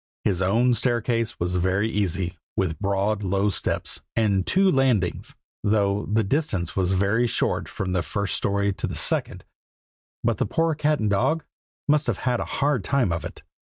His 0.23 0.41
own 0.41 0.73
staircase 0.73 1.39
was 1.39 1.57
very 1.57 1.87
easy, 1.87 2.35
with 2.57 2.79
broad 2.79 3.21
low 3.21 3.49
steps, 3.49 4.01
and 4.15 4.47
two 4.47 4.67
landings, 4.71 5.35
though 5.63 6.07
the 6.11 6.23
distance 6.23 6.75
was 6.75 6.93
very 6.93 7.27
short 7.27 7.69
from 7.69 7.91
the 7.93 8.01
first 8.01 8.33
story 8.35 8.73
to 8.73 8.87
the 8.87 8.95
second; 8.95 9.45
but 10.23 10.39
the 10.39 10.47
poor 10.47 10.73
cat 10.73 10.99
and 10.99 11.11
dog 11.11 11.43
must 11.87 12.07
have 12.07 12.17
had 12.25 12.39
a 12.39 12.45
hard 12.45 12.83
time 12.83 13.11
of 13.11 13.23
it. 13.23 13.43